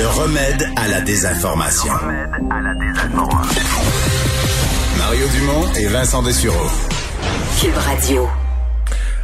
Le 0.00 0.06
remède 0.06 0.66
à 0.76 0.88
la 0.88 1.02
désinformation. 1.02 1.92
Mario 4.96 5.26
Dumont 5.28 5.66
et 5.78 5.88
Vincent 5.88 6.22
Dessureau. 6.22 6.70
Cube 7.60 7.76
Radio. 7.76 8.26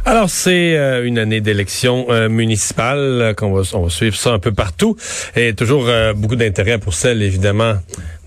Alors, 0.05 0.29
c'est 0.29 0.77
euh, 0.77 1.03
une 1.03 1.17
année 1.17 1.41
d'élection 1.41 2.05
euh, 2.11 2.29
municipale 2.29 2.99
euh, 2.99 3.33
qu'on 3.33 3.53
va, 3.53 3.63
on 3.73 3.85
va 3.85 3.89
suivre 3.89 4.15
ça 4.15 4.33
un 4.33 4.37
peu 4.37 4.53
partout. 4.53 4.95
Et 5.35 5.55
toujours 5.55 5.89
beaucoup 6.15 6.35
d'intérêt 6.35 6.77
pour 6.77 6.93
celle, 6.93 7.23
évidemment, 7.23 7.73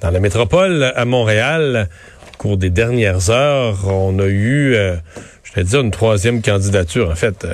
dans 0.01 0.11
la 0.11 0.19
métropole, 0.19 0.93
à 0.97 1.05
Montréal. 1.05 1.89
Au 2.35 2.37
cours 2.37 2.57
des 2.57 2.71
dernières 2.71 3.31
heures, 3.31 3.87
on 3.87 4.19
a 4.19 4.27
eu, 4.27 4.75
je 5.45 5.53
vais 5.55 5.63
dire, 5.63 5.83
une 5.83 5.93
troisième 5.93 6.43
candidature, 6.43 7.11
en 7.11 7.15
fait. 7.15 7.47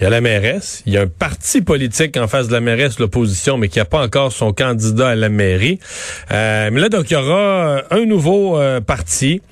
Il 0.00 0.04
y 0.04 0.06
a 0.06 0.10
la 0.10 0.20
mairesse, 0.20 0.82
il 0.86 0.94
y 0.94 0.96
a 0.96 1.02
un 1.02 1.06
parti 1.06 1.60
politique 1.60 2.16
en 2.16 2.26
face 2.26 2.48
de 2.48 2.52
la 2.52 2.60
mairesse, 2.60 2.98
l'opposition, 2.98 3.58
mais 3.58 3.68
qui 3.68 3.78
n'a 3.78 3.84
pas 3.84 4.02
encore 4.02 4.32
son 4.32 4.52
candidat 4.52 5.10
à 5.10 5.14
la 5.14 5.28
mairie. 5.28 5.78
Euh, 6.32 6.70
mais 6.72 6.80
là, 6.80 6.88
donc, 6.88 7.10
il 7.10 7.14
y 7.14 7.16
aura 7.16 7.82
un 7.90 8.04
nouveau 8.04 8.58
euh, 8.58 8.80
parti, 8.80 9.42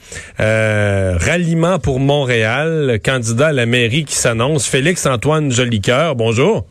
euh, 0.40 1.16
Ralliement 1.20 1.78
pour 1.78 2.00
Montréal, 2.00 2.98
candidat 3.04 3.48
à 3.48 3.52
la 3.52 3.66
mairie 3.66 4.04
qui 4.04 4.14
s'annonce, 4.14 4.66
Félix-Antoine 4.66 5.52
Jolicoeur. 5.52 6.16
Bonjour. 6.16 6.66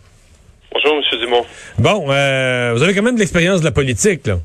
Bonjour, 0.73 0.95
M. 0.95 1.19
Dumont. 1.21 1.45
Bon, 1.77 2.05
vous 2.05 2.83
avez 2.83 2.93
quand 2.93 3.03
même 3.03 3.15
de 3.15 3.19
l'expérience 3.19 3.61
de 3.61 3.65
la 3.65 3.71
politique, 3.71 4.27
là. 4.27 4.39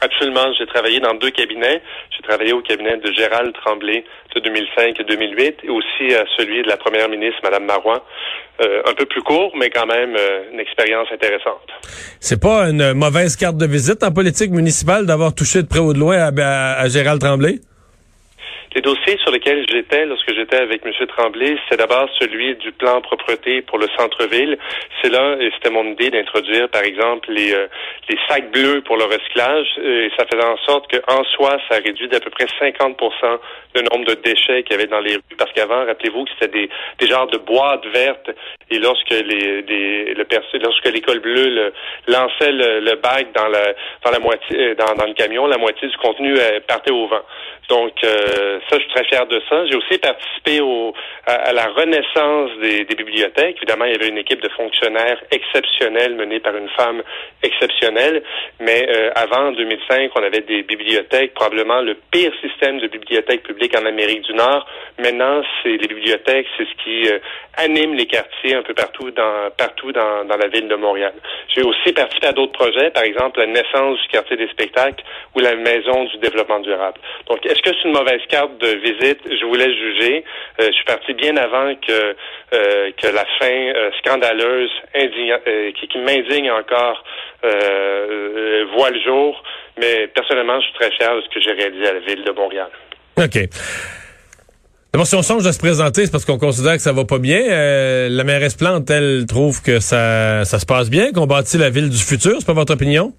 Absolument. 0.00 0.52
J'ai 0.58 0.66
travaillé 0.66 1.00
dans 1.00 1.14
deux 1.14 1.30
cabinets. 1.30 1.82
J'ai 2.16 2.22
travaillé 2.22 2.52
au 2.52 2.62
cabinet 2.62 2.96
de 2.98 3.12
Gérald 3.12 3.52
Tremblay 3.54 4.04
de 4.34 4.40
2005 4.40 5.00
et 5.00 5.04
2008 5.04 5.56
et 5.64 5.70
aussi 5.70 6.14
à 6.14 6.24
celui 6.36 6.62
de 6.62 6.68
la 6.68 6.76
première 6.76 7.08
ministre, 7.08 7.40
Mme 7.42 7.64
Marois. 7.64 8.04
Euh, 8.60 8.82
un 8.86 8.94
peu 8.94 9.06
plus 9.06 9.22
court, 9.22 9.52
mais 9.56 9.70
quand 9.70 9.86
même 9.86 10.16
euh, 10.18 10.50
une 10.52 10.58
expérience 10.58 11.06
intéressante. 11.12 11.62
C'est 12.18 12.42
pas 12.42 12.68
une 12.68 12.92
mauvaise 12.92 13.36
carte 13.36 13.56
de 13.56 13.66
visite 13.66 14.02
en 14.02 14.10
politique 14.10 14.50
municipale 14.50 15.06
d'avoir 15.06 15.32
touché 15.32 15.62
de 15.62 15.68
près 15.68 15.78
ou 15.78 15.92
de 15.92 15.98
loin 15.98 16.16
à 16.18 16.88
Gérald 16.88 17.20
Tremblay? 17.20 17.60
Les 18.74 18.82
dossiers 18.82 19.16
sur 19.22 19.30
lesquels 19.30 19.64
j'étais 19.70 20.04
lorsque 20.04 20.32
j'étais 20.34 20.58
avec 20.58 20.84
M. 20.84 20.92
Tremblay, 21.06 21.56
c'est 21.68 21.78
d'abord 21.78 22.08
celui 22.18 22.54
du 22.56 22.70
plan 22.72 23.00
propreté 23.00 23.62
pour 23.62 23.78
le 23.78 23.88
centre-ville. 23.96 24.58
C'est 25.02 25.10
là, 25.10 25.36
et 25.40 25.50
c'était 25.54 25.70
mon 25.70 25.84
idée 25.84 26.10
d'introduire, 26.10 26.68
par 26.68 26.82
exemple, 26.82 27.32
les, 27.32 27.54
euh, 27.54 27.66
les 28.08 28.18
sacs 28.28 28.50
bleus 28.50 28.82
pour 28.82 28.96
le 28.96 29.04
recyclage. 29.04 29.66
Et 29.82 30.10
ça 30.18 30.26
faisait 30.30 30.44
en 30.44 30.58
sorte 30.58 30.86
qu'en 30.90 31.24
soi, 31.24 31.58
ça 31.70 31.78
réduit 31.78 32.08
d'à 32.08 32.20
peu 32.20 32.30
près 32.30 32.46
50% 32.60 33.38
le 33.74 33.82
nombre 33.82 34.06
de 34.06 34.14
déchets 34.14 34.62
qu'il 34.62 34.72
y 34.72 34.74
avait 34.74 34.86
dans 34.86 35.00
les 35.00 35.16
rues. 35.16 35.36
Parce 35.38 35.52
qu'avant, 35.52 35.86
rappelez-vous 35.86 36.24
que 36.24 36.30
c'était 36.38 36.58
des, 36.58 36.70
des 36.98 37.06
genres 37.06 37.26
de 37.28 37.38
boîtes 37.38 37.86
vertes. 37.86 38.30
Et 38.70 38.78
lorsque 38.78 39.10
les, 39.10 39.62
les 39.62 40.14
le 40.14 40.26
lorsque 40.60 40.86
l'école 40.86 41.20
bleue 41.20 41.72
lançait 42.06 42.52
le, 42.52 42.80
le 42.80 42.96
bac 42.96 43.28
dans 43.34 43.48
la 43.48 43.74
dans 44.04 44.10
la 44.10 44.18
moitié 44.18 44.74
dans, 44.74 44.94
dans 44.94 45.06
le 45.06 45.14
camion, 45.14 45.46
la 45.46 45.58
moitié 45.58 45.88
du 45.88 45.96
contenu 45.96 46.34
euh, 46.38 46.60
partait 46.66 46.92
au 46.92 47.06
vent. 47.06 47.22
Donc, 47.68 47.92
euh, 48.02 48.57
ça, 48.68 48.76
je 48.78 48.80
suis 48.80 48.92
très 48.94 49.04
fier 49.04 49.26
de 49.26 49.40
ça. 49.48 49.66
J'ai 49.66 49.76
aussi 49.76 49.98
participé 49.98 50.60
à, 51.26 51.52
la 51.52 51.66
renaissance 51.68 52.50
des, 52.60 52.84
bibliothèques. 52.84 53.56
Évidemment, 53.58 53.84
il 53.84 53.92
y 53.92 53.94
avait 53.94 54.08
une 54.08 54.18
équipe 54.18 54.42
de 54.42 54.48
fonctionnaires 54.50 55.22
exceptionnelle 55.30 56.14
menée 56.14 56.40
par 56.40 56.56
une 56.56 56.68
femme 56.70 57.02
exceptionnelle. 57.42 58.22
Mais 58.60 58.88
euh, 58.88 59.10
avant 59.14 59.52
2005, 59.52 60.10
on 60.14 60.22
avait 60.22 60.40
des 60.40 60.62
bibliothèques, 60.62 61.34
probablement 61.34 61.80
le 61.80 61.96
pire 62.10 62.32
système 62.40 62.78
de 62.78 62.88
bibliothèques 62.88 63.42
publiques 63.42 63.76
en 63.76 63.86
Amérique 63.86 64.22
du 64.22 64.34
Nord. 64.34 64.66
Maintenant, 64.98 65.42
c'est 65.62 65.76
les 65.76 65.88
bibliothèques, 65.88 66.46
c'est 66.56 66.66
ce 66.66 66.84
qui 66.84 67.08
euh, 67.08 67.18
anime 67.56 67.94
les 67.94 68.06
quartiers 68.06 68.54
un 68.54 68.62
peu 68.62 68.74
partout 68.74 69.10
dans 69.10 69.50
partout 69.56 69.92
dans, 69.92 70.24
dans 70.24 70.36
la 70.36 70.48
ville 70.48 70.68
de 70.68 70.76
Montréal. 70.76 71.12
J'ai 71.54 71.62
aussi 71.62 71.92
participé 71.92 72.28
à 72.28 72.32
d'autres 72.32 72.52
projets, 72.52 72.90
par 72.90 73.04
exemple 73.04 73.40
la 73.40 73.46
naissance 73.46 74.00
du 74.00 74.08
quartier 74.08 74.36
des 74.36 74.48
spectacles 74.48 75.04
ou 75.34 75.40
la 75.40 75.54
maison 75.54 76.04
du 76.04 76.18
développement 76.18 76.60
durable. 76.60 77.00
Donc, 77.26 77.44
est-ce 77.46 77.62
que 77.62 77.70
c'est 77.70 77.88
une 77.88 77.94
mauvaise 77.94 78.20
carte? 78.28 78.47
De 78.60 78.68
visite? 78.78 79.20
Je 79.24 79.44
voulais 79.46 79.72
juger. 79.74 80.24
Euh, 80.60 80.66
je 80.66 80.72
suis 80.72 80.84
parti 80.84 81.14
bien 81.14 81.36
avant 81.36 81.74
que, 81.74 82.16
euh, 82.54 82.90
que 83.00 83.06
la 83.08 83.24
fin 83.38 83.50
euh, 83.50 83.90
scandaleuse 83.98 84.70
qui, 84.94 85.98
m'indigne 85.98 86.50
encore 86.50 87.02
voit 87.42 88.90
le 88.90 89.00
jour. 89.04 89.42
Mais 89.78 90.08
personnellement, 90.08 90.60
je 90.60 90.66
suis 90.66 90.74
très 90.74 90.90
fier 90.92 91.14
de 91.14 91.22
ce 91.22 91.28
que 91.28 91.40
j'ai 91.40 91.52
réalisé 91.52 91.88
à 91.88 91.92
la 91.94 92.00
ville 92.00 92.24
de 92.24 92.32
Montréal. 92.32 92.68
OK. 93.16 93.38
D'abord, 94.92 95.06
si 95.06 95.14
on 95.16 95.22
change 95.22 95.44
de 95.44 95.52
se 95.52 95.58
présenter, 95.58 96.06
c'est 96.06 96.12
parce 96.12 96.24
qu'on 96.24 96.38
considère 96.38 96.74
que 96.74 96.82
ça 96.82 96.92
va 96.92 97.04
pas 97.04 97.18
bien. 97.18 97.40
la 98.08 98.24
mairesse 98.24 98.54
Plante, 98.54 98.90
elle 98.90 99.26
trouve 99.26 99.62
que 99.62 99.80
ça, 99.80 100.44
ça 100.44 100.58
se 100.58 100.66
passe 100.66 100.90
bien, 100.90 101.12
qu'on 101.12 101.26
bâtit 101.26 101.58
la 101.58 101.70
ville 101.70 101.90
du 101.90 101.98
futur. 101.98 102.36
C'est 102.38 102.46
pas 102.46 102.54
votre 102.54 102.72
opinion? 102.72 103.12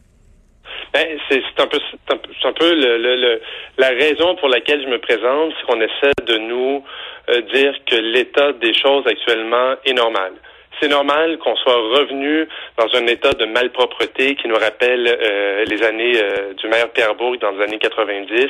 Ben, 0.94 1.06
c'est 1.30 1.44
un 1.60 1.68
peu, 1.68 1.80
un 2.10 2.54
peu 2.54 2.74
le, 2.74 2.98
le, 2.98 3.42
la 3.78 3.90
raison 3.90 4.36
pour 4.36 4.50
laquelle 4.50 4.82
je 4.82 4.88
me 4.88 4.98
présente, 4.98 5.54
c'est 5.60 5.66
qu'on 5.68 5.82
essaie 5.82 6.14
de 6.26 6.38
nous 6.38 6.84
euh, 7.30 7.42
dire 7.54 7.74
que 7.86 7.96
l'état 7.96 8.54
des 8.54 8.74
choses 8.74 9.06
actuellement 9.06 9.76
est 9.86 9.94
normal. 9.94 10.34
C'est 10.82 10.88
normal 10.88 11.38
qu'on 11.40 11.56
soit 11.58 11.76
revenu 11.76 12.48
dans 12.78 12.88
un 12.96 13.06
état 13.08 13.34
de 13.34 13.46
malpropreté 13.46 14.36
qui 14.36 14.48
nous 14.48 14.56
rappelle 14.56 15.08
euh, 15.08 15.66
les 15.66 15.84
années 15.84 16.14
euh, 16.16 16.54
du 16.54 16.68
maire 16.70 16.90
Pierre 16.90 17.16
Bourg 17.16 17.38
dans 17.38 17.52
les 17.52 17.64
années 17.64 17.80
90. 17.80 18.48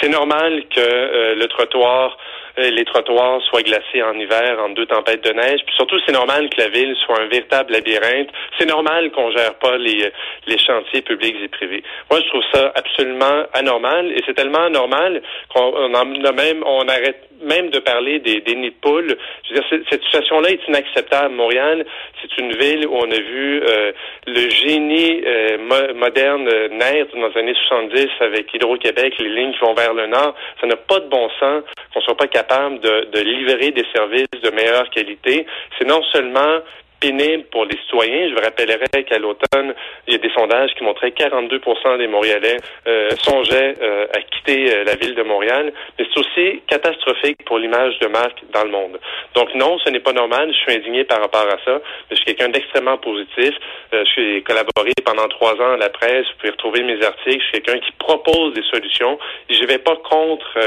C'est 0.00 0.08
normal 0.08 0.62
que 0.74 1.34
le 1.34 1.46
trottoir 1.48 2.12
euh, 2.12 2.43
les 2.56 2.84
trottoirs 2.84 3.42
soient 3.42 3.62
glacés 3.62 4.02
en 4.02 4.14
hiver 4.14 4.58
en 4.64 4.70
deux 4.70 4.86
tempêtes 4.86 5.24
de 5.24 5.32
neige. 5.32 5.60
Puis 5.66 5.74
surtout, 5.74 5.96
c'est 6.06 6.12
normal 6.12 6.48
que 6.50 6.60
la 6.60 6.68
ville 6.68 6.94
soit 7.04 7.20
un 7.20 7.26
véritable 7.26 7.72
labyrinthe. 7.72 8.28
C'est 8.58 8.68
normal 8.68 9.10
qu'on 9.10 9.30
gère 9.32 9.54
pas 9.54 9.76
les, 9.76 10.12
les 10.46 10.58
chantiers 10.58 11.02
publics 11.02 11.36
et 11.42 11.48
privés. 11.48 11.82
Moi, 12.10 12.20
je 12.20 12.28
trouve 12.28 12.44
ça 12.52 12.72
absolument 12.76 13.44
anormal 13.52 14.12
et 14.12 14.22
c'est 14.24 14.34
tellement 14.34 14.64
anormal 14.66 15.20
qu'on 15.52 15.94
en 15.94 15.94
a 15.94 16.32
même, 16.32 16.62
on 16.64 16.88
arrête 16.88 17.28
même 17.42 17.70
de 17.70 17.78
parler 17.80 18.20
des, 18.20 18.40
des 18.40 18.54
nids 18.54 18.70
de 18.70 18.76
poules. 18.80 19.16
Je 19.44 19.54
veux 19.54 19.60
dire, 19.60 19.84
cette 19.90 20.02
situation-là 20.04 20.50
est 20.50 20.66
inacceptable. 20.68 21.34
Montréal, 21.34 21.84
c'est 22.22 22.38
une 22.38 22.56
ville 22.56 22.86
où 22.86 22.94
on 22.94 23.10
a 23.10 23.18
vu 23.18 23.62
euh, 23.62 23.92
le 24.26 24.48
génie 24.48 25.22
euh, 25.26 25.92
moderne 25.94 26.48
naître 26.70 27.16
dans 27.16 27.28
les 27.28 27.38
années 27.38 27.54
70 27.68 28.08
avec 28.20 28.54
Hydro-Québec, 28.54 29.14
les 29.18 29.28
lignes 29.28 29.52
qui 29.52 29.60
vont 29.60 29.74
vers 29.74 29.92
le 29.92 30.06
nord. 30.06 30.34
Ça 30.60 30.66
n'a 30.66 30.76
pas 30.76 31.00
de 31.00 31.08
bon 31.08 31.28
sens 31.40 31.64
qu'on 31.92 32.00
soit 32.00 32.16
pas 32.16 32.28
capable 32.28 32.43
de, 32.82 33.10
de 33.10 33.20
livrer 33.20 33.70
des 33.70 33.86
services 33.94 34.40
de 34.42 34.50
meilleure 34.50 34.88
qualité. 34.90 35.46
C'est 35.78 35.86
non 35.86 36.02
seulement 36.12 36.60
pénible 37.04 37.44
pour 37.50 37.64
les 37.66 37.76
citoyens. 37.82 38.28
Je 38.30 38.34
vous 38.34 38.40
rappellerai 38.40 39.04
qu'à 39.04 39.18
l'automne, 39.18 39.74
il 40.06 40.14
y 40.14 40.16
a 40.16 40.18
des 40.18 40.30
sondages 40.30 40.70
qui 40.74 40.84
montraient 40.84 41.10
que 41.10 41.22
42% 41.22 41.98
des 41.98 42.06
Montréalais 42.06 42.56
euh, 42.86 43.10
songeaient 43.22 43.74
euh, 43.82 44.06
à 44.14 44.20
quitter 44.22 44.72
euh, 44.72 44.84
la 44.84 44.94
ville 44.94 45.14
de 45.14 45.22
Montréal. 45.22 45.72
Mais 45.98 46.06
c'est 46.08 46.20
aussi 46.20 46.62
catastrophique 46.66 47.44
pour 47.44 47.58
l'image 47.58 47.98
de 47.98 48.06
marque 48.06 48.42
dans 48.52 48.64
le 48.64 48.70
monde. 48.70 48.98
Donc 49.34 49.54
non, 49.54 49.78
ce 49.84 49.90
n'est 49.90 50.00
pas 50.00 50.12
normal. 50.12 50.50
Je 50.52 50.58
suis 50.58 50.72
indigné 50.72 51.04
par 51.04 51.20
rapport 51.20 51.46
à 51.46 51.58
ça. 51.64 51.80
Je 52.10 52.16
suis 52.16 52.24
quelqu'un 52.24 52.48
d'extrêmement 52.48 52.96
positif. 52.96 53.52
je 53.92 54.04
suis 54.04 54.42
collaboré 54.42 54.92
pendant 55.04 55.28
trois 55.28 55.54
ans 55.60 55.74
à 55.74 55.76
la 55.76 55.90
presse. 55.90 56.26
Vous 56.26 56.38
pouvez 56.38 56.50
retrouver 56.52 56.82
mes 56.82 57.04
articles. 57.04 57.40
Je 57.40 57.48
suis 57.48 57.62
quelqu'un 57.62 57.80
qui 57.80 57.92
propose 57.98 58.54
des 58.54 58.64
solutions. 58.70 59.18
Je 59.50 59.60
ne 59.60 59.66
vais 59.66 59.78
pas 59.78 59.96
contre 59.96 60.58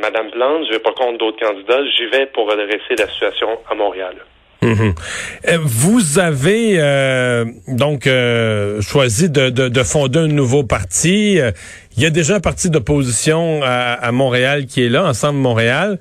Madame 0.00 0.30
Plante. 0.30 0.64
Je 0.64 0.68
ne 0.68 0.72
vais 0.74 0.82
pas 0.82 0.92
contre 0.92 1.18
d'autres 1.18 1.44
candidats. 1.44 1.84
J'y 1.96 2.06
vais 2.06 2.26
pour 2.26 2.50
redresser 2.50 2.94
la 2.96 3.08
situation 3.08 3.58
à 3.68 3.74
Montréal. 3.74 4.16
Mhm. 4.60 4.94
Euh, 5.48 5.58
vous 5.62 6.18
avez 6.18 6.74
euh, 6.78 7.44
donc 7.68 8.06
euh, 8.06 8.80
choisi 8.82 9.30
de, 9.30 9.50
de, 9.50 9.82
fonder 9.84 10.20
un 10.20 10.26
nouveau 10.26 10.64
parti. 10.64 11.38
Il 11.96 12.02
y 12.02 12.06
a 12.06 12.10
déjà 12.10 12.36
un 12.36 12.40
parti 12.40 12.68
d'opposition 12.68 13.60
à, 13.62 14.10
Montréal 14.12 14.66
qui 14.66 14.84
est 14.84 14.88
là, 14.88 15.04
Ensemble 15.04 15.38
Montréal. 15.38 15.98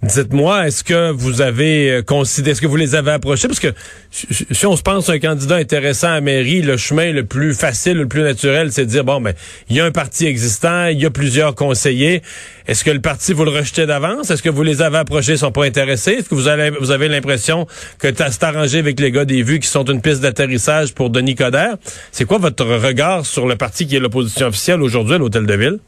Dites-moi, 0.00 0.68
est-ce 0.68 0.84
que 0.84 1.10
vous 1.10 1.40
avez 1.40 1.90
euh, 1.90 2.02
considéré, 2.02 2.52
est-ce 2.52 2.60
que 2.60 2.68
vous 2.68 2.76
les 2.76 2.94
avez 2.94 3.10
approchés? 3.10 3.48
Parce 3.48 3.58
que 3.58 3.74
si 4.12 4.64
on 4.64 4.76
se 4.76 4.82
pense 4.82 5.10
un 5.10 5.18
candidat 5.18 5.56
intéressant 5.56 6.12
à 6.12 6.20
mairie, 6.20 6.62
le 6.62 6.76
chemin 6.76 7.10
le 7.10 7.24
plus 7.24 7.52
facile, 7.52 7.94
le 7.94 8.06
plus 8.06 8.22
naturel, 8.22 8.70
c'est 8.70 8.86
de 8.86 8.90
dire, 8.90 9.02
bon, 9.02 9.18
mais 9.18 9.32
ben, 9.32 9.38
il 9.70 9.76
y 9.76 9.80
a 9.80 9.84
un 9.84 9.90
parti 9.90 10.26
existant, 10.26 10.86
il 10.86 11.00
y 11.00 11.06
a 11.06 11.10
plusieurs 11.10 11.56
conseillers. 11.56 12.22
Est-ce 12.68 12.84
que 12.84 12.92
le 12.92 13.00
parti, 13.00 13.32
vous 13.32 13.44
le 13.44 13.50
rejetez 13.50 13.86
d'avance? 13.86 14.30
Est-ce 14.30 14.42
que 14.42 14.48
vous 14.48 14.62
les 14.62 14.82
avez 14.82 14.98
approchés, 14.98 15.32
ils 15.32 15.38
sont 15.38 15.50
pas 15.50 15.64
intéressés? 15.64 16.12
Est-ce 16.12 16.28
que 16.28 16.36
vous 16.36 16.46
avez, 16.46 16.70
vous 16.70 16.92
avez 16.92 17.08
l'impression 17.08 17.66
que 17.98 18.06
c'est 18.14 18.44
arrangé 18.44 18.78
avec 18.78 19.00
les 19.00 19.10
gars 19.10 19.24
des 19.24 19.42
vues 19.42 19.58
qui 19.58 19.68
sont 19.68 19.84
une 19.84 20.00
piste 20.00 20.20
d'atterrissage 20.20 20.94
pour 20.94 21.10
Denis 21.10 21.34
Coderre? 21.34 21.76
C'est 22.12 22.24
quoi 22.24 22.38
votre 22.38 22.64
regard 22.64 23.26
sur 23.26 23.48
le 23.48 23.56
parti 23.56 23.88
qui 23.88 23.96
est 23.96 24.00
l'opposition 24.00 24.46
officielle 24.46 24.80
aujourd'hui 24.80 25.16
à 25.16 25.18
l'Hôtel 25.18 25.44
de 25.44 25.54
Ville? 25.54 25.78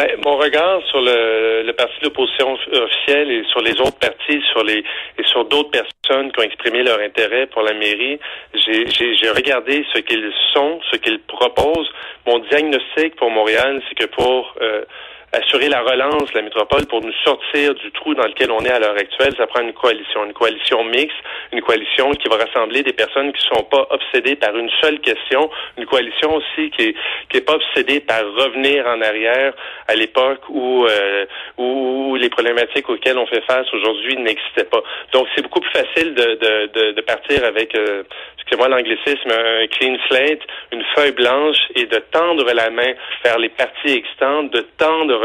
Ben, 0.00 0.16
mon 0.24 0.38
regard 0.38 0.80
sur 0.88 1.02
le, 1.02 1.62
le 1.62 1.72
parti 1.74 1.92
d'opposition 2.02 2.56
officielle 2.72 3.30
et 3.30 3.44
sur 3.50 3.60
les 3.60 3.78
autres 3.82 3.98
partis, 3.98 4.40
sur 4.50 4.64
les 4.64 4.78
et 5.18 5.24
sur 5.24 5.44
d'autres 5.44 5.70
personnes 5.70 6.32
qui 6.32 6.40
ont 6.40 6.42
exprimé 6.42 6.82
leur 6.82 7.00
intérêt 7.00 7.46
pour 7.48 7.60
la 7.60 7.74
mairie, 7.74 8.18
j'ai 8.54 9.30
regardé 9.30 9.84
ce 9.92 10.00
qu'ils 10.00 10.32
sont, 10.54 10.80
ce 10.90 10.96
qu'ils 10.96 11.20
proposent. 11.20 11.90
Mon 12.26 12.38
diagnostic 12.38 13.14
pour 13.16 13.30
Montréal, 13.30 13.82
c'est 13.90 13.94
que 13.94 14.06
pour 14.06 14.54
euh, 14.62 14.84
assurer 15.32 15.68
la 15.68 15.80
relance 15.82 16.30
de 16.32 16.38
la 16.38 16.42
métropole 16.42 16.86
pour 16.86 17.02
nous 17.02 17.12
sortir 17.24 17.74
du 17.74 17.90
trou 17.92 18.14
dans 18.14 18.26
lequel 18.26 18.50
on 18.50 18.60
est 18.60 18.70
à 18.70 18.78
l'heure 18.78 18.96
actuelle, 18.96 19.34
ça 19.36 19.46
prend 19.46 19.60
une 19.60 19.72
coalition, 19.72 20.24
une 20.24 20.32
coalition 20.32 20.82
mixte, 20.84 21.16
une 21.52 21.60
coalition 21.60 22.10
qui 22.12 22.28
va 22.28 22.36
rassembler 22.36 22.82
des 22.82 22.92
personnes 22.92 23.32
qui 23.32 23.48
ne 23.48 23.56
sont 23.56 23.64
pas 23.64 23.86
obsédées 23.90 24.36
par 24.36 24.56
une 24.56 24.70
seule 24.80 24.98
question, 25.00 25.50
une 25.78 25.86
coalition 25.86 26.34
aussi 26.34 26.70
qui 26.70 26.88
est, 26.88 26.94
qui 27.28 27.40
pas 27.40 27.54
obsédée 27.54 28.00
par 28.00 28.20
revenir 28.20 28.86
en 28.86 29.00
arrière 29.00 29.52
à 29.86 29.94
l'époque 29.94 30.40
où, 30.48 30.84
euh, 30.86 31.26
où 31.58 32.16
les 32.16 32.28
problématiques 32.28 32.88
auxquelles 32.88 33.18
on 33.18 33.26
fait 33.26 33.42
face 33.42 33.66
aujourd'hui 33.72 34.16
n'existaient 34.16 34.64
pas. 34.64 34.82
Donc 35.12 35.26
c'est 35.34 35.42
beaucoup 35.42 35.60
plus 35.60 35.70
facile 35.70 36.14
de, 36.14 36.34
de, 36.34 36.92
de, 36.92 37.00
partir 37.02 37.44
avec, 37.44 37.74
euh, 37.76 38.02
excusez-moi 38.36 38.68
l'anglicisme, 38.68 39.30
un 39.30 39.66
clean 39.68 39.96
slate, 40.08 40.40
une 40.72 40.84
feuille 40.94 41.12
blanche 41.12 41.58
et 41.74 41.86
de 41.86 41.98
tendre 42.10 42.52
la 42.52 42.70
main 42.70 42.92
vers 43.24 43.38
les 43.38 43.48
partis 43.48 43.92
existantes, 43.92 44.50
de 44.50 44.66
tendre 44.76 45.19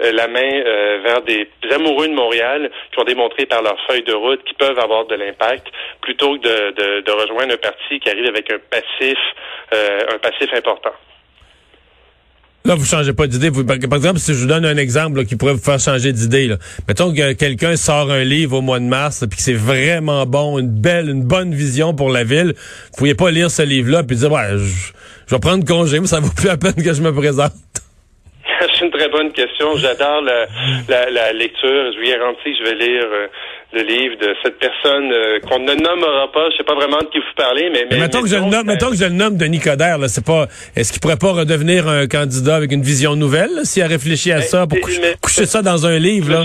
la 0.00 0.28
main 0.28 0.52
euh, 0.52 1.00
vers 1.02 1.22
des 1.22 1.48
amoureux 1.74 2.08
de 2.08 2.14
Montréal 2.14 2.70
qui 2.92 3.00
ont 3.00 3.04
démontré 3.04 3.46
par 3.46 3.62
leur 3.62 3.76
feuille 3.86 4.04
de 4.04 4.12
route 4.12 4.42
qu'ils 4.44 4.56
peuvent 4.56 4.78
avoir 4.78 5.06
de 5.06 5.14
l'impact, 5.14 5.66
plutôt 6.00 6.38
que 6.38 7.02
de, 7.02 7.10
rejoindre 7.10 7.54
un 7.54 7.56
parti 7.56 7.98
qui 8.00 8.10
arrive 8.10 8.26
avec 8.26 8.52
un 8.52 8.58
passif, 8.70 9.18
euh, 9.74 10.14
un 10.14 10.18
passif 10.18 10.52
important. 10.54 10.92
Là, 12.64 12.74
vous 12.74 12.84
changez 12.84 13.12
pas 13.12 13.28
d'idée. 13.28 13.50
Par 13.64 13.96
exemple, 13.96 14.18
si 14.18 14.34
je 14.34 14.40
vous 14.40 14.46
donne 14.46 14.64
un 14.64 14.76
exemple 14.76 15.24
qui 15.24 15.36
pourrait 15.36 15.52
vous 15.52 15.62
faire 15.62 15.78
changer 15.78 16.12
d'idée, 16.12 16.52
mettons 16.88 17.14
que 17.14 17.32
quelqu'un 17.34 17.76
sort 17.76 18.10
un 18.10 18.24
livre 18.24 18.58
au 18.58 18.60
mois 18.60 18.80
de 18.80 18.84
mars, 18.84 19.24
puis 19.30 19.36
que 19.36 19.42
c'est 19.42 19.52
vraiment 19.52 20.26
bon, 20.26 20.58
une 20.58 20.68
belle, 20.68 21.08
une 21.08 21.22
bonne 21.22 21.54
vision 21.54 21.94
pour 21.94 22.10
la 22.10 22.24
ville, 22.24 22.54
vous 22.56 22.96
pourriez 22.96 23.14
pas 23.14 23.30
lire 23.30 23.52
ce 23.52 23.62
livre-là 23.62 24.02
puis 24.02 24.16
dire, 24.16 24.32
ouais, 24.32 24.48
je 24.58 25.34
vais 25.34 25.38
prendre 25.38 25.64
congé, 25.64 26.00
mais 26.00 26.08
ça 26.08 26.18
vaut 26.18 26.32
plus 26.36 26.48
la 26.48 26.56
peine 26.56 26.74
que 26.74 26.92
je 26.92 27.02
me 27.02 27.14
présente. 27.14 27.52
Une 28.86 28.90
très 28.90 29.08
bonne 29.08 29.32
question. 29.32 29.76
J'adore 29.76 30.22
la, 30.22 30.46
la, 30.88 31.10
la, 31.10 31.32
lecture. 31.32 31.92
Je 31.92 31.98
lui 31.98 32.08
ai 32.10 32.12
garanti 32.12 32.44
que 32.44 32.58
je 32.58 32.64
vais 32.64 32.74
lire 32.74 33.04
euh, 33.04 33.26
le 33.72 33.82
livre 33.82 34.16
de 34.16 34.34
cette 34.42 34.58
personne 34.58 35.12
euh, 35.12 35.40
qu'on 35.40 35.58
ne 35.58 35.74
nommera 35.74 36.30
pas. 36.32 36.48
Je 36.50 36.58
sais 36.58 36.64
pas 36.64 36.74
vraiment 36.74 36.98
de 36.98 37.06
qui 37.06 37.18
vous 37.18 37.24
parlez, 37.36 37.70
mais... 37.70 37.86
mais, 37.90 37.98
mettons, 37.98 38.22
que 38.22 38.28
je 38.28 38.36
le 38.36 38.44
nomme, 38.46 38.66
mettons 38.66 38.90
que 38.90 38.96
je 38.96 39.04
le 39.04 39.10
nomme 39.10 39.36
Denis 39.36 39.60
Coderre, 39.60 39.98
là, 39.98 40.08
c'est 40.08 40.24
pas... 40.24 40.46
Est-ce 40.74 40.92
qu'il 40.92 41.00
pourrait 41.00 41.16
pas 41.16 41.32
redevenir 41.32 41.88
un 41.88 42.06
candidat 42.06 42.56
avec 42.56 42.72
une 42.72 42.82
vision 42.82 43.16
nouvelle, 43.16 43.64
s'il 43.64 43.82
a 43.82 43.86
réfléchi 43.86 44.32
à 44.32 44.40
ça, 44.40 44.66
pour 44.66 44.78
coucher, 45.20 45.46
ça 45.46 45.62
dans 45.62 45.86
un 45.86 45.98
livre, 45.98 46.32
là? 46.32 46.44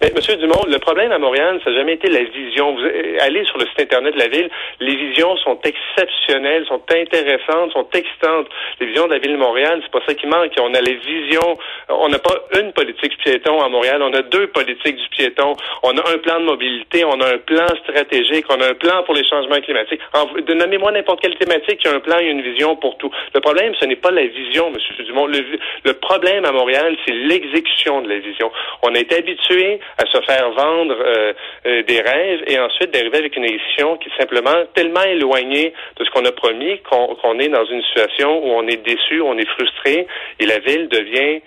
Mais, 0.00 0.10
Monsieur 0.16 0.36
Dumont, 0.36 0.64
le 0.66 0.78
problème 0.78 1.12
à 1.12 1.18
Montréal, 1.18 1.60
ça 1.62 1.70
n'a 1.70 1.76
jamais 1.76 1.92
été 1.92 2.08
la 2.08 2.22
vision. 2.22 2.74
Vous 2.74 2.82
allez 3.20 3.44
sur 3.44 3.58
le 3.58 3.66
site 3.66 3.80
Internet 3.80 4.14
de 4.14 4.18
la 4.18 4.28
ville, 4.28 4.48
les 4.80 4.96
visions 4.96 5.36
sont 5.36 5.58
exceptionnelles, 5.62 6.64
sont 6.66 6.80
intéressantes, 6.90 7.72
sont 7.72 7.86
excitantes. 7.92 8.46
Les 8.80 8.86
visions 8.86 9.08
de 9.08 9.12
la 9.12 9.18
ville 9.18 9.32
de 9.32 9.36
Montréal, 9.36 9.80
c'est 9.82 9.92
pas 9.92 10.00
ça 10.06 10.14
qui 10.14 10.26
manque. 10.26 10.52
On 10.58 10.72
a 10.72 10.80
les 10.80 10.94
visions. 10.94 11.58
On 11.90 12.08
n'a 12.08 12.18
pas 12.18 12.34
une 12.58 12.72
politique 12.72 13.18
piéton 13.18 13.60
à 13.60 13.68
Montréal, 13.68 14.00
on 14.02 14.12
a 14.14 14.22
deux 14.22 14.46
politiques 14.46 14.96
du 14.96 15.08
piéton. 15.10 15.52
On 15.82 15.96
a 15.98 16.10
un 16.10 16.18
plan 16.18 16.40
de 16.40 16.46
mobilité, 16.46 17.04
on 17.04 17.20
a 17.20 17.34
un 17.34 17.38
plan 17.38 17.66
stratégique, 17.84 18.46
on 18.48 18.60
a 18.60 18.70
un 18.70 18.74
plan 18.74 19.02
pour 19.02 19.14
les 19.14 19.24
changements 19.24 19.60
climatiques. 19.60 20.00
de 20.46 20.54
nommez-moi 20.54 20.92
n'importe 20.92 21.20
quelle 21.20 21.36
thématique, 21.36 21.80
il 21.84 21.90
y 21.90 21.92
a 21.92 21.96
un 21.96 22.00
plan 22.00 22.18
et 22.20 22.30
une 22.30 22.40
vision 22.40 22.74
pour 22.76 22.96
tout. 22.96 23.10
Le 23.34 23.40
problème, 23.40 23.74
ce 23.78 23.84
n'est 23.84 23.96
pas 23.96 24.10
la 24.10 24.24
vision, 24.24 24.70
Monsieur 24.70 25.04
Dumont. 25.04 25.26
Le, 25.26 25.44
le 25.84 25.92
problème 25.92 26.46
à 26.46 26.52
Montréal, 26.52 26.96
c'est 27.04 27.12
l'exécution 27.12 28.00
de 28.00 28.08
la 28.08 28.18
vision. 28.18 28.50
On 28.82 28.94
a 28.94 28.98
été 28.98 29.16
habitué 29.16 29.78
à 29.98 30.06
se 30.06 30.20
faire 30.22 30.50
vendre 30.50 30.96
euh, 30.98 31.32
euh, 31.66 31.82
des 31.82 32.00
rêves 32.00 32.42
et 32.46 32.58
ensuite 32.58 32.90
d'arriver 32.92 33.18
avec 33.18 33.36
une 33.36 33.44
édition 33.44 33.96
qui 33.98 34.08
est 34.08 34.20
simplement 34.20 34.64
tellement 34.74 35.02
éloignée 35.02 35.72
de 35.96 36.04
ce 36.04 36.10
qu'on 36.10 36.24
a 36.24 36.32
promis 36.32 36.80
qu'on 36.80 37.38
est 37.38 37.48
dans 37.48 37.64
une 37.64 37.82
situation 37.82 38.44
où 38.44 38.50
on 38.52 38.66
est 38.66 38.84
déçu, 38.84 39.20
on 39.20 39.36
est 39.38 39.48
frustré 39.48 40.06
et 40.38 40.46
la 40.46 40.58
ville 40.58 40.88
devient 40.88 41.40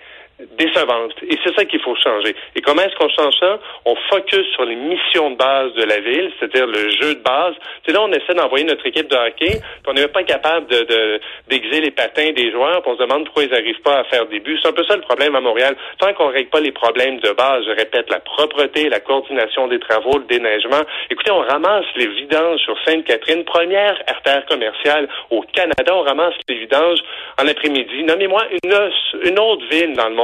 décevante. 0.58 1.12
Et 1.22 1.38
c'est 1.44 1.54
ça 1.54 1.64
qu'il 1.64 1.80
faut 1.80 1.94
changer. 1.94 2.34
Et 2.56 2.60
comment 2.60 2.82
est-ce 2.82 2.96
qu'on 2.96 3.08
change 3.08 3.34
ça? 3.38 3.60
On 3.84 3.94
focus 4.10 4.46
sur 4.54 4.64
les 4.64 4.74
missions 4.74 5.30
de 5.30 5.36
base 5.36 5.72
de 5.74 5.84
la 5.84 6.00
ville, 6.00 6.32
c'est-à-dire 6.38 6.66
le 6.66 6.90
jeu 6.90 7.14
de 7.14 7.22
base. 7.22 7.54
C'est 7.86 7.92
là 7.92 8.02
on 8.02 8.12
essaie 8.12 8.34
d'envoyer 8.34 8.64
notre 8.64 8.84
équipe 8.84 9.08
de 9.08 9.16
hockey, 9.16 9.60
puis 9.60 9.86
on 9.86 9.92
n'est 9.92 10.02
même 10.02 10.10
pas 10.10 10.24
capable 10.24 10.66
de, 10.66 11.20
d'exer 11.48 11.80
les 11.80 11.92
patins 11.92 12.32
des 12.32 12.50
joueurs, 12.50 12.82
puis 12.82 12.90
on 12.90 12.96
se 12.96 13.02
demande 13.02 13.24
pourquoi 13.26 13.44
ils 13.44 13.50
n'arrivent 13.50 13.80
pas 13.82 14.00
à 14.00 14.04
faire 14.04 14.26
des 14.26 14.40
buts. 14.40 14.58
C'est 14.60 14.68
un 14.68 14.72
peu 14.72 14.84
ça 14.84 14.96
le 14.96 15.02
problème 15.02 15.36
à 15.36 15.40
Montréal. 15.40 15.76
Tant 15.98 16.12
qu'on 16.14 16.28
règle 16.28 16.50
pas 16.50 16.60
les 16.60 16.72
problèmes 16.72 17.20
de 17.20 17.30
base, 17.30 17.64
je 17.66 17.70
répète, 17.70 18.10
la 18.10 18.20
propreté, 18.20 18.88
la 18.88 19.00
coordination 19.00 19.68
des 19.68 19.78
travaux, 19.78 20.18
le 20.18 20.24
déneigement. 20.24 20.82
Écoutez, 21.10 21.30
on 21.30 21.40
ramasse 21.40 21.86
les 21.94 22.08
vidanges 22.08 22.60
sur 22.60 22.76
Sainte-Catherine, 22.84 23.44
première 23.44 24.02
artère 24.08 24.44
commerciale 24.46 25.08
au 25.30 25.42
Canada. 25.52 25.94
On 25.94 26.02
ramasse 26.02 26.34
les 26.48 26.58
vidanges 26.58 26.98
en 27.40 27.46
après-midi. 27.46 28.02
Nommez-moi 28.02 28.42
une, 28.64 28.90
une 29.30 29.38
autre 29.38 29.64
ville 29.70 29.94
dans 29.94 30.08
le 30.08 30.14
monde 30.14 30.23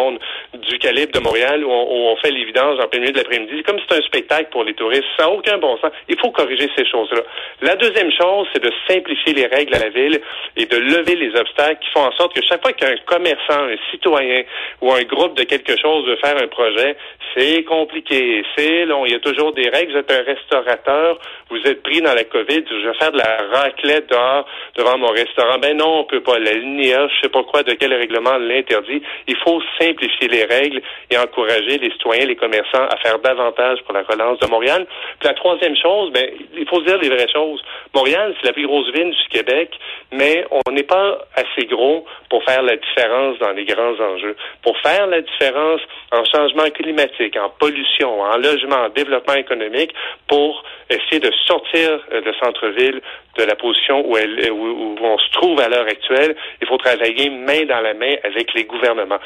du 0.54 0.78
calibre 0.78 1.12
de 1.12 1.20
Montréal 1.20 1.64
où 1.64 1.70
on, 1.70 2.16
fait 2.16 2.30
l'évidence 2.30 2.78
en 2.80 2.88
plein 2.88 3.00
milieu 3.00 3.12
de 3.12 3.18
l'après-midi. 3.18 3.62
Comme 3.62 3.78
c'est 3.88 3.98
un 3.98 4.02
spectacle 4.02 4.48
pour 4.50 4.64
les 4.64 4.74
touristes, 4.74 5.04
ça 5.16 5.24
n'a 5.24 5.30
aucun 5.30 5.58
bon 5.58 5.78
sens. 5.78 5.92
Il 6.08 6.18
faut 6.18 6.30
corriger 6.30 6.68
ces 6.76 6.84
choses-là. 6.86 7.22
La 7.62 7.76
deuxième 7.76 8.10
chose, 8.12 8.46
c'est 8.52 8.62
de 8.62 8.72
simplifier 8.88 9.32
les 9.34 9.46
règles 9.46 9.74
à 9.74 9.78
la 9.78 9.88
ville 9.88 10.20
et 10.56 10.66
de 10.66 10.76
lever 10.76 11.14
les 11.16 11.38
obstacles 11.38 11.78
qui 11.80 11.90
font 11.92 12.04
en 12.04 12.12
sorte 12.12 12.34
que 12.34 12.42
chaque 12.44 12.62
fois 12.62 12.72
qu'un 12.72 12.94
commerçant, 13.06 13.64
un 13.64 13.76
citoyen 13.90 14.42
ou 14.80 14.92
un 14.92 15.02
groupe 15.02 15.36
de 15.36 15.44
quelque 15.44 15.78
chose 15.80 16.06
veut 16.06 16.16
faire 16.16 16.36
un 16.36 16.48
projet, 16.48 16.96
c'est 17.36 17.62
compliqué, 17.64 18.42
c'est 18.56 18.84
long. 18.86 19.06
Il 19.06 19.12
y 19.12 19.14
a 19.14 19.20
toujours 19.20 19.52
des 19.52 19.68
règles. 19.68 19.92
Vous 19.92 19.98
êtes 19.98 20.10
un 20.10 20.22
restaurateur, 20.22 21.18
vous 21.48 21.60
êtes 21.64 21.82
pris 21.82 22.00
dans 22.02 22.14
la 22.14 22.24
COVID, 22.24 22.64
je 22.68 22.88
vais 22.88 22.94
faire 22.94 23.12
de 23.12 23.18
la 23.18 23.38
raclette 23.52 24.10
dehors 24.10 24.46
devant 24.76 24.98
mon 24.98 25.08
restaurant. 25.08 25.58
Ben 25.58 25.76
non, 25.76 26.00
on 26.00 26.04
peut 26.04 26.22
pas. 26.22 26.38
La 26.38 26.52
linéa, 26.52 27.08
je 27.08 27.20
sais 27.22 27.28
pas 27.28 27.42
quoi, 27.44 27.62
de 27.62 27.72
quel 27.74 27.94
règlement 27.94 28.36
l'interdit. 28.38 29.02
Il 29.26 29.36
faut 29.36 29.60
simplifier 29.78 29.89
les 30.28 30.44
règles 30.44 30.80
et 31.10 31.18
encourager 31.18 31.78
les 31.78 31.90
citoyens, 31.90 32.26
les 32.26 32.36
commerçants 32.36 32.84
à 32.84 32.96
faire 32.98 33.18
davantage 33.18 33.80
pour 33.82 33.94
la 33.94 34.02
relance 34.02 34.38
de 34.40 34.46
Montréal. 34.46 34.86
Puis 35.18 35.28
la 35.28 35.34
troisième 35.34 35.76
chose, 35.76 36.12
ben, 36.12 36.26
il 36.56 36.66
faut 36.68 36.80
se 36.80 36.86
dire 36.86 36.98
les 36.98 37.08
vraies 37.08 37.30
choses. 37.32 37.62
Montréal, 37.94 38.34
c'est 38.40 38.46
la 38.46 38.52
plus 38.52 38.66
grosse 38.66 38.90
ville 38.92 39.10
du 39.10 39.28
Québec, 39.30 39.70
mais 40.12 40.44
on 40.50 40.72
n'est 40.72 40.84
pas 40.84 41.18
assez 41.34 41.66
gros 41.66 42.04
pour 42.28 42.44
faire 42.44 42.62
la 42.62 42.76
différence 42.76 43.38
dans 43.38 43.52
les 43.52 43.64
grands 43.64 43.98
enjeux. 44.00 44.36
Pour 44.62 44.78
faire 44.78 45.06
la 45.06 45.20
différence 45.20 45.80
en 46.12 46.24
changement 46.24 46.70
climatique, 46.70 47.36
en 47.36 47.50
pollution, 47.50 48.20
en 48.20 48.36
logement, 48.36 48.84
en 48.84 48.88
développement 48.88 49.34
économique, 49.34 49.92
pour 50.28 50.64
essayer 50.88 51.20
de 51.20 51.30
sortir 51.46 52.00
le 52.10 52.26
euh, 52.26 52.32
centre-ville 52.42 53.00
de 53.38 53.44
la 53.44 53.54
position 53.54 54.04
où, 54.06 54.16
on 54.16 55.18
se 55.18 55.30
trouve 55.32 55.60
à 55.60 55.68
l'heure 55.68 55.86
actuelle. 55.86 56.34
Il 56.60 56.66
faut 56.66 56.76
travailler 56.78 57.30
main 57.30 57.64
dans 57.64 57.80
la 57.80 57.94
main 57.94 58.16
avec 58.24 58.52
les 58.54 58.64
gouvernements. 58.64 59.20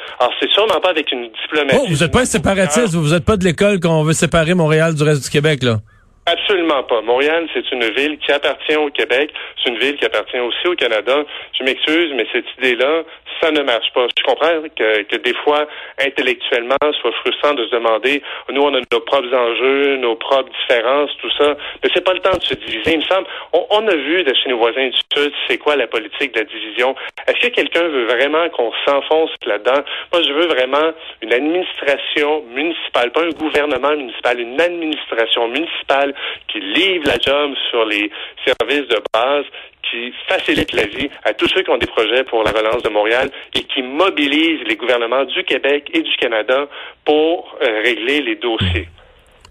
Pas 0.83 0.91
avec 0.91 1.11
une 1.13 1.31
diplomatie. 1.43 1.79
Oh, 1.81 1.87
vous 1.89 1.97
n'êtes 1.97 2.13
pas 2.13 2.23
un 2.23 2.25
séparatiste, 2.25 2.95
vous 2.95 3.13
n'êtes 3.13 3.25
pas 3.25 3.37
de 3.37 3.45
l'école 3.45 3.81
qu'on 3.81 4.03
veut 4.03 4.13
séparer 4.13 4.55
Montréal 4.55 4.95
du 4.95 5.03
reste 5.03 5.25
du 5.25 5.31
Québec, 5.31 5.63
là. 5.63 5.81
Absolument 6.27 6.83
pas. 6.85 7.03
Montréal, 7.03 7.47
c'est 7.53 7.71
une 7.71 7.85
ville 7.91 8.17
qui 8.19 8.33
appartient 8.33 8.77
au 8.77 8.89
Québec. 8.89 9.31
C'est 9.63 9.69
une 9.69 9.79
ville 9.79 9.97
qui 9.97 10.07
appartient 10.07 10.39
aussi 10.39 10.67
au 10.67 10.75
Canada. 10.75 11.23
Je 11.59 11.65
m'excuse, 11.65 12.13
mais 12.15 12.27
cette 12.33 12.47
idée-là, 12.59 13.03
ça 13.43 13.51
ne 13.51 13.61
marche 13.61 13.93
pas. 13.93 14.07
Je 14.17 14.23
comprends 14.23 14.63
que, 14.75 15.03
que 15.03 15.17
des 15.17 15.35
fois, 15.45 15.67
intellectuellement, 16.01 16.77
soit 17.01 17.13
frustrant 17.21 17.53
de 17.53 17.67
se 17.67 17.71
demander, 17.73 18.23
nous, 18.51 18.63
on 18.63 18.75
a 18.75 18.81
nos 18.81 19.01
propres 19.01 19.35
enjeux, 19.35 19.97
nos 19.97 20.17
propres 20.17 20.51
différences, 20.63 21.11
tout 21.21 21.31
ça. 21.37 21.57
Mais 21.83 21.91
c'est 21.93 22.05
pas 22.05 22.15
le 22.15 22.21
temps 22.21 22.37
de 22.39 22.43
se 22.43 22.55
diviser. 22.55 22.93
Il 22.95 22.99
me 23.01 23.05
semble, 23.05 23.27
on, 23.53 23.87
a 23.87 23.95
vu 23.95 24.23
de 24.25 24.33
chez 24.35 24.49
nos 24.49 24.59
voisins 24.59 24.89
du 24.89 24.99
Sud, 25.15 25.33
c'est 25.47 25.59
quoi 25.59 25.77
la 25.77 25.87
politique 25.87 26.33
de 26.33 26.41
la 26.41 26.47
division? 26.47 26.95
Est-ce 27.27 27.49
que 27.49 27.53
quelqu'un 27.53 27.83
veut 27.83 28.07
vraiment 28.07 28.49
qu'on 28.49 28.73
s'enfonce 28.87 29.31
là-dedans? 29.45 29.85
Moi, 30.13 30.23
je 30.23 30.33
veux 30.33 30.47
vraiment 30.47 30.93
une 31.21 31.35
administration 31.35 32.45
municipale, 32.55 33.13
pas 33.13 33.25
un 33.25 33.31
gouvernement 33.31 33.95
municipal, 33.95 34.41
une 34.41 34.61
administration 34.61 35.49
municipale 35.49 36.14
Qui 36.49 36.61
livre 36.61 37.07
la 37.07 37.19
job 37.19 37.55
sur 37.71 37.85
les 37.85 38.11
services 38.47 38.89
de 38.89 39.01
base, 39.13 39.45
qui 39.91 40.13
facilite 40.29 40.73
la 40.73 40.87
vie 40.87 41.09
à 41.25 41.33
tous 41.35 41.49
ceux 41.49 41.63
qui 41.63 41.71
ont 41.71 41.79
des 41.79 41.87
projets 41.87 42.25
pour 42.25 42.43
la 42.43 42.51
relance 42.51 42.83
de 42.83 42.89
Montréal 42.89 43.31
et 43.55 43.63
qui 43.63 43.83
mobilise 43.83 44.61
les 44.67 44.77
gouvernements 44.77 45.25
du 45.25 45.45
Québec 45.45 45.91
et 45.93 46.03
du 46.03 46.17
Canada 46.17 46.67
pour 47.05 47.57
euh, 47.63 47.83
régler 47.85 48.21
les 48.23 48.37
dossiers. 48.37 48.89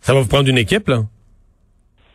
Ça 0.01 0.13
va 0.13 0.21
vous 0.21 0.27
prendre 0.27 0.49
une 0.49 0.57
équipe, 0.57 0.87
là? 0.87 0.99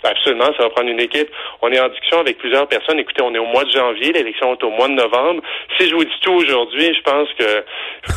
Absolument, 0.04 0.46
ça 0.56 0.62
va 0.62 0.70
prendre 0.70 0.90
une 0.90 1.00
équipe. 1.00 1.28
On 1.60 1.72
est 1.72 1.80
en 1.80 1.88
discussion 1.88 2.20
avec 2.20 2.38
plusieurs 2.38 2.68
personnes. 2.68 2.98
Écoutez, 3.00 3.22
on 3.22 3.34
est 3.34 3.38
au 3.38 3.46
mois 3.46 3.64
de 3.64 3.70
janvier, 3.70 4.12
l'élection 4.12 4.54
est 4.54 4.62
au 4.62 4.70
mois 4.70 4.88
de 4.88 4.94
novembre. 4.94 5.42
Si 5.76 5.88
je 5.88 5.94
vous 5.94 6.04
dis 6.04 6.20
tout 6.20 6.34
aujourd'hui, 6.34 6.94
je 6.94 7.02
pense 7.02 7.28
que 7.36 7.44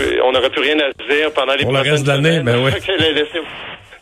euh, 0.04 0.22
on 0.24 0.32
n'aurait 0.32 0.52
plus 0.52 0.62
rien 0.62 0.78
à 0.80 0.92
dire 1.10 1.34
pendant 1.34 1.54
les 1.56 1.64
Pour 1.64 1.74
le 1.74 1.80
reste 1.80 2.04
de 2.04 2.10
l'année, 2.10 2.40
ben 2.42 2.64
oui. 2.64 2.72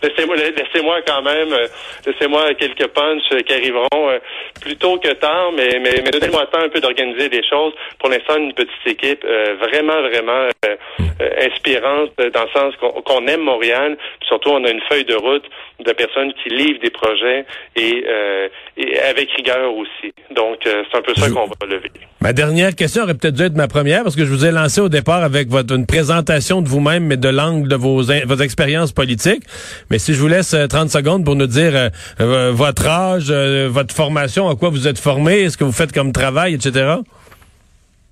Laissez-moi 0.01 0.35
laissez-moi 0.37 1.01
quand 1.05 1.21
même, 1.21 1.51
euh, 1.51 1.67
laissez-moi 2.05 2.53
quelques 2.53 2.87
punchs 2.87 3.31
euh, 3.33 3.41
qui 3.41 3.53
arriveront 3.53 4.09
euh, 4.09 4.19
plus 4.61 4.77
tôt 4.77 4.97
que 4.97 5.11
tard, 5.13 5.51
mais, 5.53 5.79
mais, 5.81 6.01
mais 6.03 6.11
donnez-moi 6.11 6.41
le 6.41 6.47
temps 6.47 6.63
un 6.63 6.69
peu 6.69 6.79
d'organiser 6.79 7.27
des 7.27 7.43
choses. 7.43 7.73
Pour 7.99 8.09
l'instant, 8.09 8.37
une 8.37 8.53
petite 8.53 8.69
équipe 8.85 9.25
vraiment, 9.59 10.01
vraiment 10.01 10.47
inspirante 11.41 12.11
dans 12.17 12.43
le 12.43 12.49
sens 12.53 12.73
qu'on 13.05 13.27
aime 13.27 13.41
Montréal. 13.41 13.97
surtout, 14.27 14.49
on 14.49 14.63
a 14.63 14.69
une 14.69 14.81
feuille 14.89 15.05
de 15.05 15.15
route 15.15 15.43
de 15.79 15.91
personnes 15.93 16.33
qui 16.41 16.49
livrent 16.49 16.79
des 16.81 16.89
projets 16.89 17.45
et, 17.75 18.05
et 18.77 18.99
avec 18.99 19.29
rigueur 19.31 19.73
aussi. 19.73 20.13
Donc, 20.31 20.59
c'est 20.63 20.97
un 20.97 21.01
peu 21.01 21.13
ça 21.15 21.29
qu'on 21.29 21.45
va 21.45 21.67
lever. 21.67 21.91
Ma 22.21 22.33
dernière 22.33 22.75
question 22.75 23.03
aurait 23.03 23.13
peut-être 23.13 23.35
dû 23.35 23.43
être 23.43 23.55
ma 23.55 23.67
première 23.67 24.03
parce 24.03 24.15
que 24.15 24.25
je 24.25 24.29
vous 24.29 24.45
ai 24.45 24.51
lancé 24.51 24.81
au 24.81 24.89
départ 24.89 25.23
avec 25.23 25.47
votre 25.47 25.73
une 25.73 25.85
présentation 25.85 26.61
de 26.61 26.67
vous-même, 26.67 27.05
mais 27.05 27.17
de 27.17 27.29
l'angle 27.29 27.67
de 27.67 27.75
vos, 27.75 28.01
vos 28.01 28.35
expériences 28.35 28.91
politiques. 28.91 29.43
Mais 29.89 29.97
si 29.97 30.13
je 30.13 30.19
vous 30.19 30.27
laisse 30.27 30.55
30 30.69 30.73
euh, 30.73 30.87
secondes 30.87 31.25
pour 31.25 31.35
nous 31.35 31.47
dire 31.47 31.71
euh, 31.75 31.89
euh, 32.21 32.51
votre 32.53 32.85
âge, 32.87 33.31
votre 33.31 33.93
formation, 33.93 34.47
à 34.47 34.55
quoi 34.55 34.69
vous 34.69 34.87
êtes 34.87 34.99
formé, 34.99 35.49
ce 35.49 35.57
que 35.57 35.63
vous 35.63 35.71
faites 35.71 35.91
comme 35.91 36.11
travail, 36.11 36.53
etc. 36.53 36.97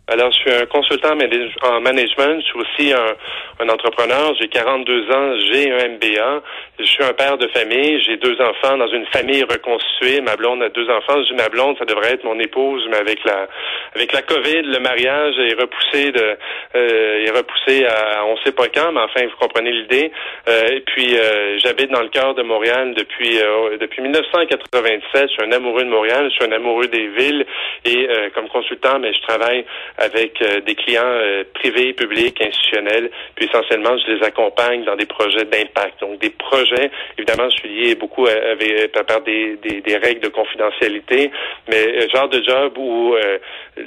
Alors, 0.10 0.32
je 0.32 0.38
suis 0.38 0.54
un 0.54 0.66
consultant 0.68 1.12
en 1.12 1.82
management. 1.82 2.40
Je 2.40 2.46
suis 2.46 2.60
aussi 2.60 2.94
un, 2.94 3.68
entrepreneur. 3.68 4.34
J'ai 4.40 4.48
42 4.48 5.12
ans. 5.12 5.36
J'ai 5.52 5.70
un 5.70 5.90
MBA. 5.90 6.44
Je 6.80 6.86
suis 6.86 7.04
un 7.04 7.12
père 7.12 7.38
de 7.38 7.48
famille. 7.48 8.02
J'ai 8.04 8.16
deux 8.16 8.40
enfants 8.40 8.78
dans 8.78 8.88
une 8.88 9.06
famille 9.08 9.44
reconstituée. 9.44 10.22
Ma 10.22 10.38
blonde 10.38 10.64
a 10.64 10.70
deux 10.70 10.90
enfants. 10.90 11.22
Je 11.24 11.34
dis 11.34 11.36
ma 11.36 11.50
blonde, 11.50 11.78
ça 11.78 11.86
devrait 11.86 12.14
être 12.14 12.24
mon 12.24 12.40
épouse, 12.40 12.88
mais 12.90 12.98
avec 12.98 13.24
la 13.26 13.48
avec 13.96 14.14
la 14.14 14.22
COVID, 14.22 14.62
le 14.62 14.80
mariage 14.80 15.36
est 15.40 15.60
repoussé 15.60 16.12
de 16.12 16.38
euh, 16.76 17.26
est 17.26 17.32
repoussé 17.32 17.86
à 17.86 18.26
on 18.26 18.38
sait 18.38 18.52
pas 18.52 18.68
quand, 18.68 18.92
mais 18.92 19.02
enfin 19.02 19.26
vous 19.26 19.38
comprenez 19.40 19.72
l'idée. 19.72 20.12
Euh, 20.48 20.68
et 20.68 20.82
puis 20.82 21.18
euh, 21.18 21.58
j'habite 21.60 21.92
dans 21.92 22.02
le 22.02 22.10
cœur 22.10 22.36
de 22.36 22.44
Montréal 22.44 22.94
depuis 22.96 23.40
euh, 23.40 23.78
depuis 23.78 24.02
1997. 24.02 25.02
Je 25.14 25.28
suis 25.28 25.44
un 25.44 25.52
amoureux 25.52 25.84
de 25.84 25.90
Montréal. 25.90 26.30
Je 26.30 26.36
suis 26.36 26.46
un 26.46 26.56
amoureux 26.56 26.88
des 26.88 27.08
villes 27.08 27.46
et 27.86 28.08
comme 28.36 28.48
consultant, 28.50 29.00
mais 29.00 29.14
je 29.14 29.22
travaille 29.22 29.66
avec 29.98 30.44
des 30.66 30.75
clients 30.75 31.20
privés, 31.54 31.94
publics, 31.94 32.42
institutionnels. 32.42 33.10
Puis 33.36 33.46
essentiellement, 33.46 33.98
je 33.98 34.13
les 34.13 34.24
accompagne 34.24 34.84
dans 34.86 34.96
des 34.96 35.06
projets 35.06 35.46
d'impact. 35.46 36.00
Donc, 36.01 36.20
des 36.20 36.30
projets, 36.30 36.92
évidemment, 37.18 37.50
je 37.50 37.58
suis 37.58 37.70
lié 37.70 37.96
beaucoup 37.96 38.27
avec, 38.27 38.92
par 38.92 39.22
des, 39.22 39.58
des, 39.63 39.82
des, 39.82 39.98
règles 39.98 40.22
de 40.22 40.30
confidentialité, 40.30 41.32
mais 41.68 41.88
euh, 41.88 42.08
genre 42.13 42.30
de 42.30 42.44
job 42.44 42.77
où, 42.77 43.16
euh, 43.16 43.38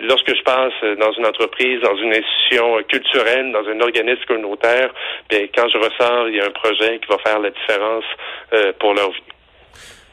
lorsque 0.08 0.34
je 0.34 0.42
passe 0.42 0.72
dans 0.98 1.12
une 1.12 1.26
entreprise, 1.26 1.80
dans 1.82 1.96
une 1.96 2.12
institution 2.12 2.82
culturelle, 2.88 3.52
dans 3.52 3.66
un 3.68 3.80
organisme 3.80 4.24
communautaire, 4.26 4.90
bien, 5.28 5.46
quand 5.54 5.68
je 5.68 5.78
ressors, 5.78 6.28
il 6.28 6.36
y 6.36 6.40
a 6.40 6.46
un 6.46 6.50
projet 6.50 6.98
qui 6.98 7.08
va 7.08 7.18
faire 7.18 7.38
la 7.40 7.50
différence 7.50 8.04
euh, 8.52 8.72
pour 8.78 8.94
leur 8.94 9.10
vie. 9.10 9.22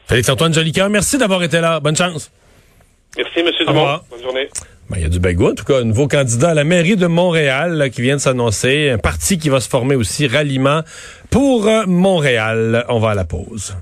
Félix-Antoine 0.08 0.54
Jolicoeur, 0.54 0.88
merci 0.88 1.18
d'avoir 1.18 1.42
été 1.42 1.60
là. 1.60 1.80
Bonne 1.80 1.96
chance. 1.96 2.30
Merci, 3.16 3.40
M. 3.40 3.50
Dumont. 3.66 4.00
Bonne 4.10 4.22
journée. 4.22 4.48
Ben, 4.90 4.96
il 4.96 5.02
y 5.02 5.06
a 5.06 5.10
du 5.10 5.20
bagou, 5.20 5.48
en 5.48 5.54
tout 5.54 5.64
cas, 5.64 5.80
un 5.80 5.84
nouveau 5.84 6.08
candidat 6.08 6.50
à 6.50 6.54
la 6.54 6.64
mairie 6.64 6.96
de 6.96 7.06
Montréal 7.06 7.90
qui 7.92 8.00
vient 8.00 8.16
de 8.16 8.20
s'annoncer, 8.22 8.88
un 8.88 8.96
parti 8.96 9.36
qui 9.36 9.50
va 9.50 9.60
se 9.60 9.68
former 9.68 9.94
aussi, 9.94 10.26
ralliement 10.26 10.80
pour 11.28 11.68
euh, 11.68 11.84
Montréal. 11.86 12.86
On 12.88 12.98
va 12.98 13.10
à 13.10 13.14
la 13.14 13.26
pause. 13.26 13.76